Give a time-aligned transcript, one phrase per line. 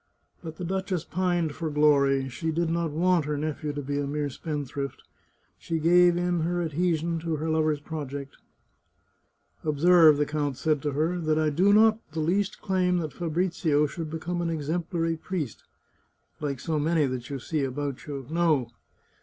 [0.43, 4.07] But the duchess pined for glory; she did not want her nephew to be a
[4.07, 5.03] mere spendthrift.
[5.59, 8.37] She gave in her adhesion to her lover's project."
[9.63, 13.85] Observe," the count said to her," that I do not the least claim that Fabrizio
[13.85, 15.65] should become an exemplary priest,
[16.39, 18.25] like so many that you see about you.
[18.31, 18.71] No.